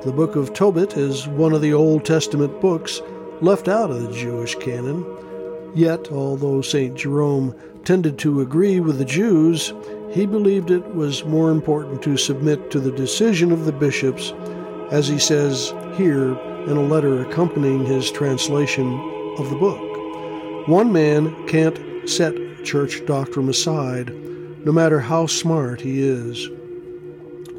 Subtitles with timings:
[0.04, 3.02] The book of Tobit is one of the Old Testament books
[3.40, 5.04] left out of the Jewish canon.
[5.74, 6.94] Yet, although St.
[6.96, 7.54] Jerome
[7.84, 9.72] tended to agree with the Jews,
[10.10, 14.32] he believed it was more important to submit to the decision of the bishops,
[14.90, 18.92] as he says here in a letter accompanying his translation
[19.38, 20.68] of the book.
[20.68, 24.10] One man can't set church doctrine aside,
[24.64, 26.48] no matter how smart he is.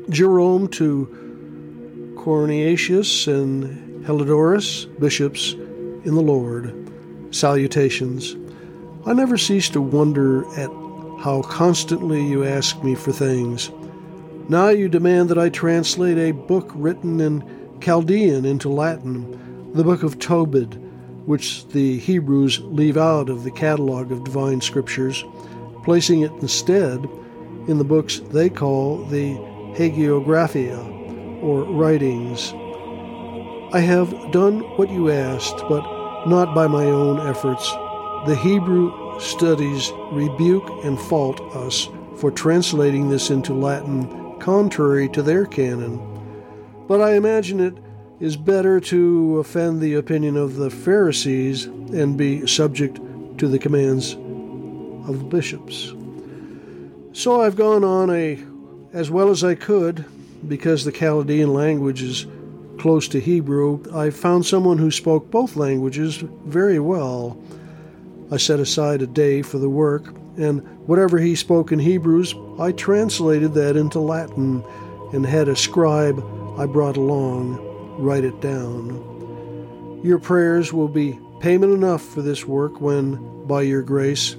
[0.09, 6.73] Jerome to Cornelius and Heliodorus, bishops in the Lord,
[7.33, 8.35] salutations.
[9.05, 10.69] I never cease to wonder at
[11.19, 13.71] how constantly you ask me for things.
[14.49, 17.43] Now you demand that I translate a book written in
[17.79, 20.75] Chaldean into Latin, the book of Tobit,
[21.25, 25.23] which the Hebrews leave out of the catalog of divine scriptures,
[25.83, 27.07] placing it instead
[27.67, 29.35] in the books they call the
[29.75, 30.77] Hagiographia,
[31.41, 32.53] or writings.
[33.73, 37.69] I have done what you asked, but not by my own efforts.
[38.25, 45.45] The Hebrew studies rebuke and fault us for translating this into Latin contrary to their
[45.45, 45.99] canon.
[46.87, 47.77] But I imagine it
[48.19, 52.99] is better to offend the opinion of the Pharisees and be subject
[53.37, 55.93] to the commands of bishops.
[57.13, 58.39] So I've gone on a
[58.93, 60.05] as well as I could
[60.47, 62.25] because the Chaldean language is
[62.83, 63.81] close to Hebrew.
[63.95, 67.41] I found someone who spoke both languages very well.
[68.29, 72.73] I set aside a day for the work, and whatever he spoke in Hebrews, I
[72.73, 74.65] translated that into Latin
[75.13, 76.19] and had a scribe
[76.57, 77.57] I brought along
[77.97, 80.01] write it down.
[80.03, 84.35] Your prayers will be payment enough for this work when, by your grace,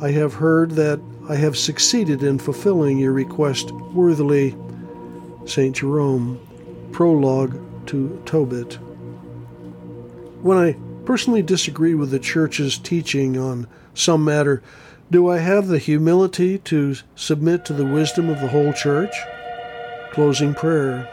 [0.00, 4.56] I have heard that I have succeeded in fulfilling your request worthily.
[5.44, 5.74] St.
[5.74, 6.38] Jerome,
[6.92, 7.60] Prologue
[7.90, 8.74] to Tobit.
[10.42, 14.62] When I personally disagree with the Church's teaching on some matter,
[15.10, 19.12] do I have the humility to submit to the wisdom of the whole Church?
[20.12, 21.08] Closing prayer.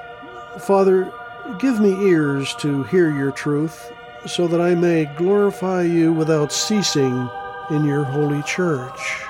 [0.59, 1.11] Father,
[1.57, 3.91] give me ears to hear your truth,
[4.27, 7.27] so that I may glorify you without ceasing
[7.71, 9.23] in your holy church.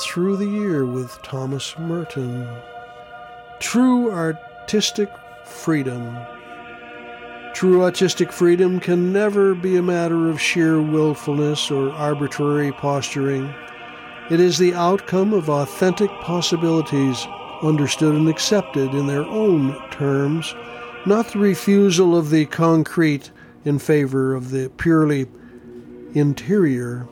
[0.00, 2.46] Through the year with Thomas Merton.
[3.60, 5.10] True artistic
[5.46, 6.18] freedom.
[7.56, 13.50] True artistic freedom can never be a matter of sheer willfulness or arbitrary posturing.
[14.28, 17.26] It is the outcome of authentic possibilities,
[17.62, 20.54] understood and accepted in their own terms,
[21.06, 23.30] not the refusal of the concrete
[23.64, 25.26] in favor of the purely
[26.12, 27.08] interior.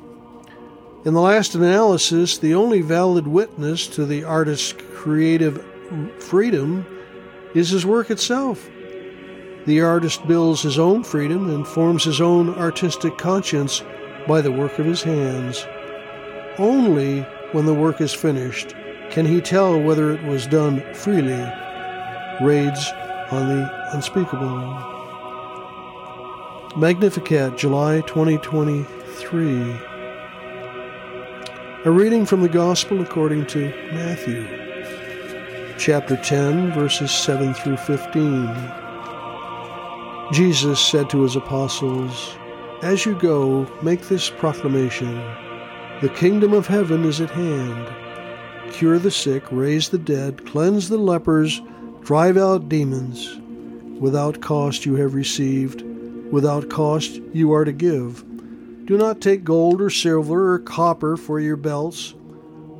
[1.06, 5.64] In the last analysis, the only valid witness to the artist's creative
[6.18, 6.84] freedom
[7.54, 8.68] is his work itself.
[9.66, 13.82] The artist builds his own freedom and forms his own artistic conscience
[14.28, 15.66] by the work of his hands.
[16.58, 18.74] Only when the work is finished
[19.10, 21.50] can he tell whether it was done freely.
[22.42, 22.92] Raids
[23.30, 24.90] on the Unspeakable.
[26.76, 29.80] Magnificat, July 2023.
[31.86, 34.46] A reading from the Gospel according to Matthew,
[35.78, 38.83] chapter 10, verses 7 through 15.
[40.32, 42.34] Jesus said to his apostles,
[42.82, 45.16] As you go, make this proclamation
[46.00, 48.72] The kingdom of heaven is at hand.
[48.72, 51.60] Cure the sick, raise the dead, cleanse the lepers,
[52.00, 53.38] drive out demons.
[54.00, 55.82] Without cost you have received,
[56.32, 58.24] without cost you are to give.
[58.86, 62.14] Do not take gold or silver or copper for your belts,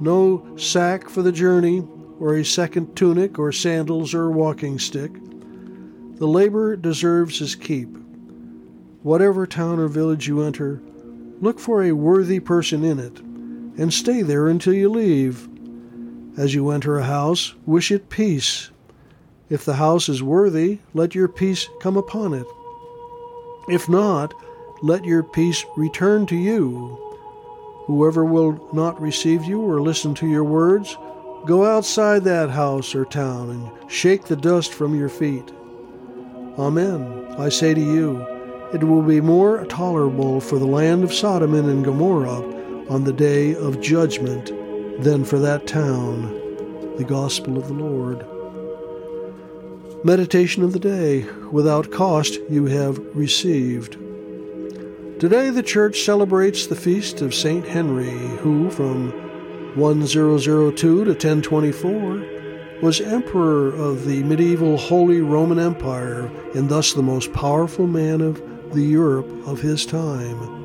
[0.01, 1.87] no sack for the journey,
[2.19, 5.13] or a second tunic, or sandals, or walking stick.
[6.17, 7.89] The laborer deserves his keep.
[9.03, 10.81] Whatever town or village you enter,
[11.41, 15.49] look for a worthy person in it, and stay there until you leave.
[16.39, 18.71] As you enter a house, wish it peace.
[19.51, 22.47] If the house is worthy, let your peace come upon it.
[23.69, 24.35] If not,
[24.83, 26.97] let your peace return to you.
[27.87, 30.97] Whoever will not receive you or listen to your words,
[31.45, 35.53] go outside that house or town and shake the dust from your feet.
[36.59, 37.35] Amen.
[37.37, 38.25] I say to you,
[38.73, 42.43] it will be more tolerable for the land of Sodom and Gomorrah
[42.89, 44.53] on the day of judgment
[45.03, 46.29] than for that town.
[46.97, 48.25] The Gospel of the Lord.
[50.05, 53.95] Meditation of the Day Without cost you have received.
[55.19, 57.67] Today the Church celebrates the feast of St.
[57.67, 59.11] Henry, who, from
[59.77, 62.34] 1002 to 1024,
[62.82, 68.43] was emperor of the medieval Holy Roman Empire and thus the most powerful man of
[68.75, 70.65] the Europe of his time.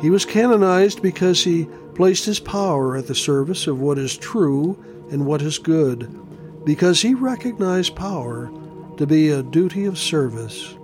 [0.00, 4.76] He was canonized because he placed his power at the service of what is true
[5.10, 8.50] and what is good, because he recognized power
[8.96, 10.76] to be a duty of service.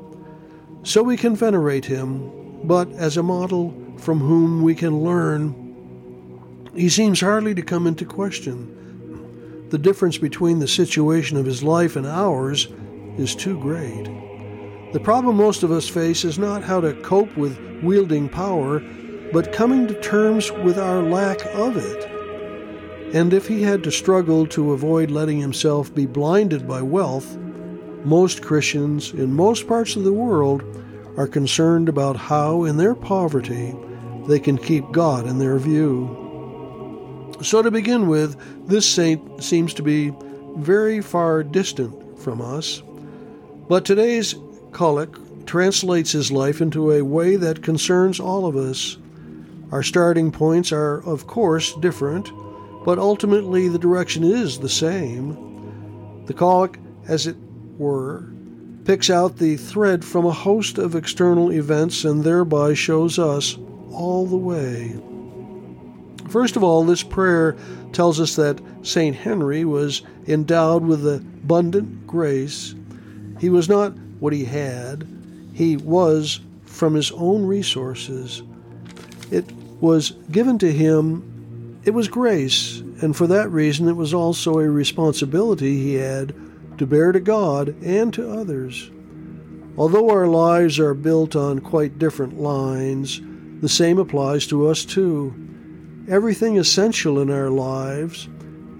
[0.82, 2.31] So we can venerate him,
[2.64, 5.55] but as a model from whom we can learn,
[6.75, 8.76] he seems hardly to come into question.
[9.70, 12.67] The difference between the situation of his life and ours
[13.17, 14.11] is too great.
[14.93, 18.81] The problem most of us face is not how to cope with wielding power,
[19.32, 23.14] but coming to terms with our lack of it.
[23.14, 27.38] And if he had to struggle to avoid letting himself be blinded by wealth,
[28.05, 30.64] most Christians in most parts of the world
[31.16, 33.76] are concerned about how, in their poverty,
[34.26, 36.30] they can keep God in their view.
[37.42, 38.37] So, to begin with,
[38.69, 40.12] this saint seems to be
[40.56, 42.82] very far distant from us.
[43.69, 44.34] But today's
[44.72, 45.16] collect
[45.46, 48.98] translates his life into a way that concerns all of us.
[49.72, 52.31] Our starting points are, of course, different,
[52.84, 56.25] but ultimately the direction is the same.
[56.26, 56.78] The collect,
[57.08, 57.37] as it
[57.78, 58.25] were,
[58.84, 63.56] picks out the thread from a host of external events and thereby shows us
[63.90, 65.00] all the way.
[66.31, 67.56] First of all, this prayer
[67.93, 69.17] tells us that St.
[69.17, 72.75] Henry was endowed with abundant grace.
[73.41, 75.09] He was not what he had,
[75.53, 78.43] he was from his own resources.
[79.32, 79.50] It
[79.81, 84.71] was given to him, it was grace, and for that reason it was also a
[84.71, 86.33] responsibility he had
[86.79, 88.91] to bear to God and to others.
[89.76, 93.21] Although our lives are built on quite different lines,
[93.61, 95.35] the same applies to us too.
[96.11, 98.29] Everything essential in our lives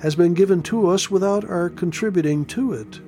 [0.03, 2.99] has been given to us without our contributing to it.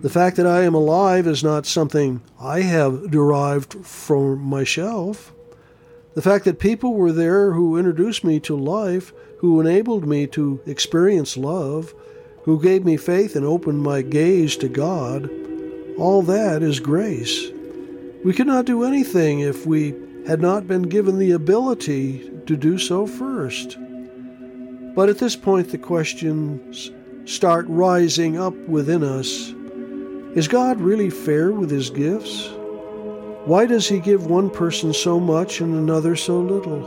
[0.00, 5.34] The fact that I am alive is not something I have derived from myself.
[6.14, 10.62] The fact that people were there who introduced me to life, who enabled me to
[10.64, 11.92] experience love,
[12.44, 15.28] who gave me faith and opened my gaze to God,
[15.98, 17.50] all that is grace.
[18.24, 19.94] We could not do anything if we
[20.26, 23.76] had not been given the ability to do so first.
[24.94, 26.90] But at this point, the questions
[27.26, 29.52] start rising up within us
[30.34, 32.48] Is God really fair with his gifts?
[33.46, 36.80] Why does he give one person so much and another so little?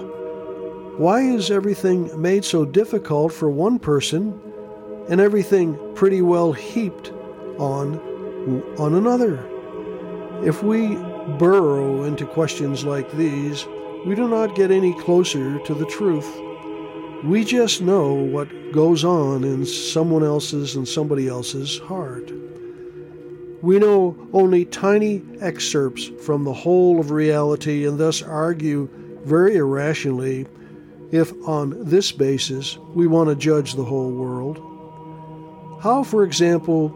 [0.97, 4.39] Why is everything made so difficult for one person
[5.09, 7.11] and everything pretty well heaped
[7.57, 7.99] on
[8.77, 9.39] on another?
[10.43, 10.95] If we
[11.37, 13.65] burrow into questions like these,
[14.05, 16.29] we do not get any closer to the truth.
[17.23, 22.31] We just know what goes on in someone else's and somebody else's heart.
[23.61, 28.87] We know only tiny excerpts from the whole of reality and thus argue
[29.25, 30.47] very irrationally
[31.11, 34.57] if, on this basis, we want to judge the whole world.
[35.81, 36.89] How, for example,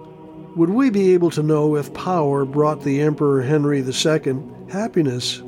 [0.56, 5.42] would we be able to know if power brought the Emperor Henry II happiness?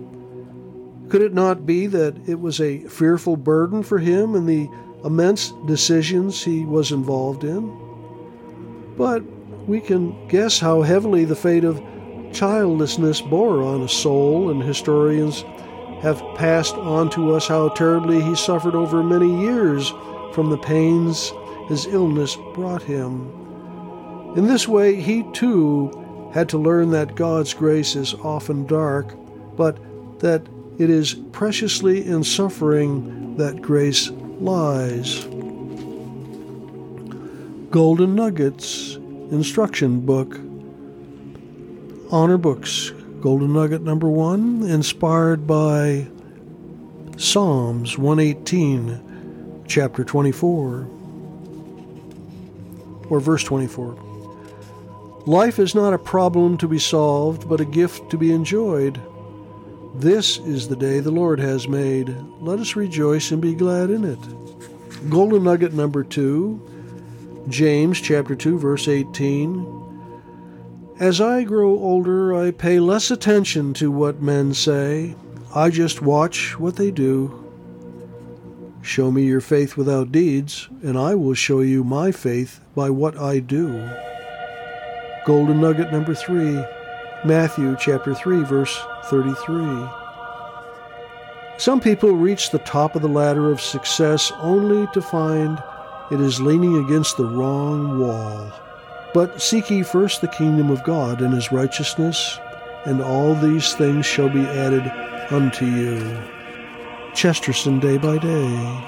[1.09, 4.69] Could it not be that it was a fearful burden for him and the
[5.03, 7.71] immense decisions he was involved in?
[8.97, 9.23] But
[9.67, 11.81] we can guess how heavily the fate of
[12.33, 15.43] childlessness bore on a soul, and historians
[16.01, 19.93] have passed on to us how terribly he suffered over many years
[20.33, 21.31] from the pains
[21.67, 23.31] his illness brought him.
[24.35, 29.13] In this way, he too had to learn that God's grace is often dark,
[29.55, 29.77] but
[30.19, 30.45] that
[30.77, 35.25] it is preciously in suffering that grace lies.
[37.71, 38.95] Golden Nuggets
[39.31, 40.39] Instruction Book
[42.11, 42.91] Honor Books
[43.25, 46.07] Golden Nugget number one, inspired by
[47.17, 50.87] Psalms 118, chapter 24,
[53.09, 53.97] or verse 24.
[55.25, 59.01] Life is not a problem to be solved, but a gift to be enjoyed.
[59.97, 62.13] This is the day the Lord has made.
[62.41, 65.09] Let us rejoice and be glad in it.
[65.09, 66.61] Golden nugget number two,
[67.47, 70.93] James chapter 2, verse 18.
[70.99, 75.15] As I grow older, I pay less attention to what men say.
[75.55, 77.45] I just watch what they do.
[78.81, 83.17] Show me your faith without deeds, and I will show you my faith by what
[83.17, 83.89] I do.
[85.25, 86.61] Golden nugget number three,
[87.23, 89.87] Matthew chapter 3, verse 33.
[91.57, 95.63] Some people reach the top of the ladder of success only to find
[96.11, 98.51] it is leaning against the wrong wall.
[99.13, 102.39] But seek ye first the kingdom of God and his righteousness,
[102.85, 104.91] and all these things shall be added
[105.31, 106.21] unto you.
[107.15, 108.83] Chesterton, day by day.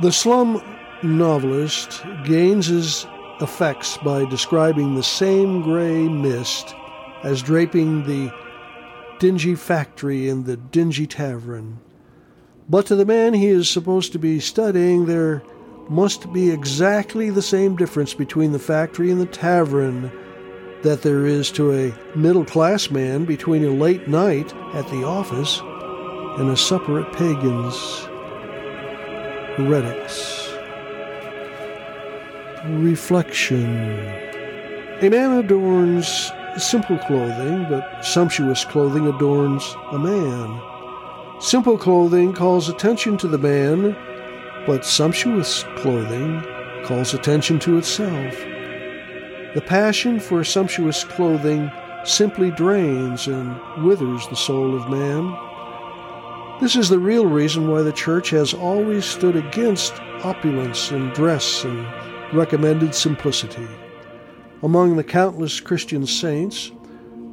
[0.00, 0.60] The slum
[1.02, 3.06] novelist gains his
[3.40, 6.74] effects by describing the same gray mist
[7.22, 8.32] as draping the
[9.18, 11.78] dingy factory in the dingy tavern.
[12.68, 15.42] But to the man he is supposed to be studying, there
[15.88, 20.10] must be exactly the same difference between the factory and the tavern
[20.82, 25.60] that there is to a middle class man between a late night at the office
[26.40, 28.08] and a supper at Pagani's.
[29.56, 30.48] Heretics.
[32.64, 33.98] Reflection.
[35.00, 36.30] A man adorns
[36.60, 40.60] simple clothing, but sumptuous clothing adorns a man.
[41.40, 43.96] Simple clothing calls attention to the man,
[44.66, 46.42] but sumptuous clothing
[46.84, 48.34] calls attention to itself.
[49.54, 51.70] The passion for sumptuous clothing
[52.04, 55.36] simply drains and withers the soul of man.
[56.60, 59.94] This is the real reason why the church has always stood against
[60.24, 61.86] opulence in dress and
[62.32, 63.68] recommended simplicity.
[64.62, 66.70] Among the countless Christian saints,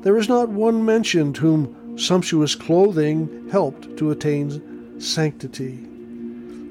[0.01, 5.77] there is not one mentioned whom sumptuous clothing helped to attain sanctity.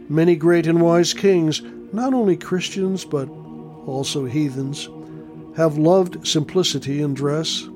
[0.08, 1.62] Many great and wise kings,
[1.92, 3.28] not only Christians but
[3.86, 4.88] also heathens,
[5.56, 7.68] have loved simplicity in dress.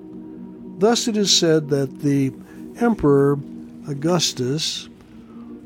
[0.78, 2.32] Thus it is said that the
[2.80, 3.38] emperor
[3.86, 4.88] Augustus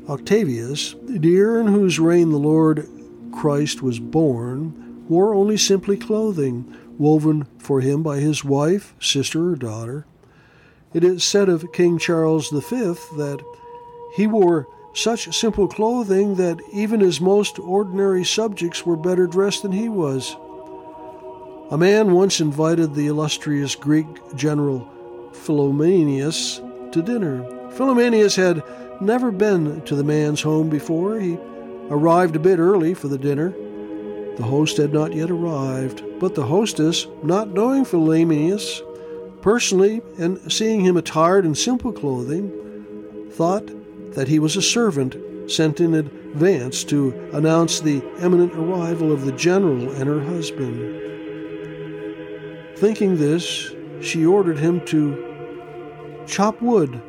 [0.09, 2.87] Octavius, the year in whose reign the Lord
[3.31, 6.65] Christ was born, wore only simply clothing,
[6.97, 10.05] woven for him by his wife, sister, or daughter.
[10.93, 13.43] It is said of King Charles V that
[14.15, 19.71] he wore such simple clothing that even his most ordinary subjects were better dressed than
[19.71, 20.35] he was.
[21.69, 24.89] A man once invited the illustrious Greek general
[25.33, 26.61] Philomeneus
[26.91, 27.43] to dinner.
[27.71, 28.63] Philomeneus had
[29.01, 31.19] never been to the man's home before.
[31.19, 31.37] He
[31.89, 33.53] arrived a bit early for the dinner.
[34.37, 38.83] The host had not yet arrived, but the hostess, not knowing Philomeneus
[39.41, 42.51] personally and seeing him attired in simple clothing,
[43.31, 43.67] thought
[44.13, 45.15] that he was a servant
[45.49, 51.01] sent in advance to announce the imminent arrival of the general and her husband.
[52.77, 57.01] Thinking this, she ordered him to chop wood.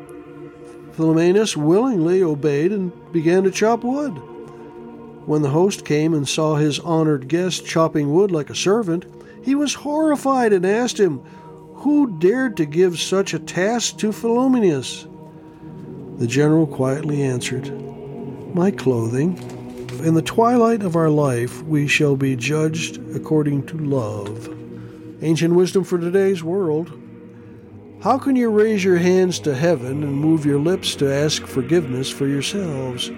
[0.93, 4.19] Philomeneus willingly obeyed and began to chop wood.
[5.29, 9.05] When the host came and saw his honored guest chopping wood like a servant,
[9.43, 11.19] he was horrified and asked him,
[11.75, 15.07] Who dared to give such a task to Philomeneus?
[16.17, 17.71] The general quietly answered,
[18.55, 19.37] My clothing.
[20.03, 24.49] In the twilight of our life, we shall be judged according to love.
[25.21, 26.91] Ancient wisdom for today's world.
[28.01, 32.09] How can you raise your hands to heaven and move your lips to ask forgiveness
[32.09, 33.11] for yourselves?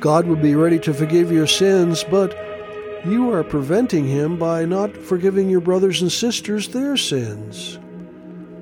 [0.00, 2.36] God would be ready to forgive your sins, but
[3.04, 7.78] you are preventing Him by not forgiving your brothers and sisters their sins.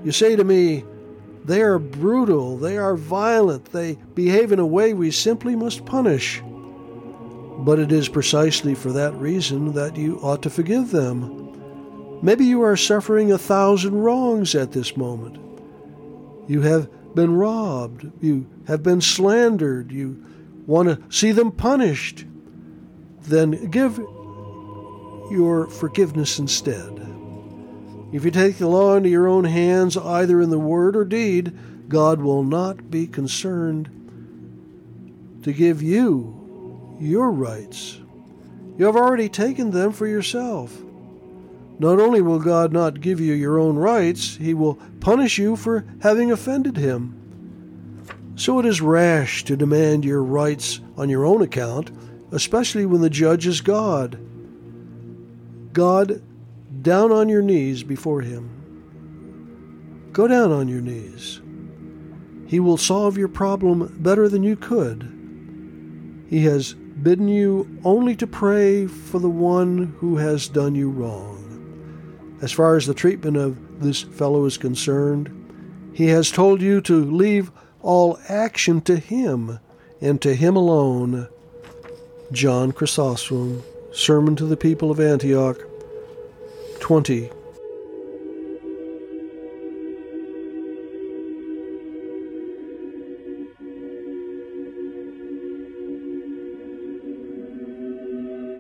[0.02, 0.84] You say to me,
[1.44, 6.42] they are brutal, they are violent, they behave in a way we simply must punish.
[7.58, 12.20] But it is precisely for that reason that you ought to forgive them.
[12.22, 15.38] Maybe you are suffering a thousand wrongs at this moment.
[16.48, 20.24] You have been robbed, you have been slandered, you
[20.66, 22.24] want to see them punished,
[23.22, 23.98] then give
[25.30, 26.92] your forgiveness instead.
[28.12, 31.56] If you take the law into your own hands, either in the word or deed,
[31.88, 33.90] God will not be concerned
[35.42, 38.00] to give you your rights.
[38.78, 40.76] You have already taken them for yourself.
[41.78, 45.84] Not only will God not give you your own rights, He will punish you for
[46.00, 47.15] having offended Him.
[48.36, 51.90] So it is rash to demand your rights on your own account,
[52.32, 54.18] especially when the judge is God.
[55.72, 56.22] God,
[56.82, 58.50] down on your knees before Him.
[60.12, 61.40] Go down on your knees.
[62.46, 65.12] He will solve your problem better than you could.
[66.28, 71.34] He has bidden you only to pray for the one who has done you wrong.
[72.42, 75.30] as far as the treatment of this fellow is concerned.
[75.94, 77.50] He has told you to leave
[77.86, 79.60] all action to him
[80.00, 81.28] and to him alone.
[82.32, 83.62] John Chrysostom,
[83.92, 85.60] Sermon to the People of Antioch,
[86.80, 87.30] 20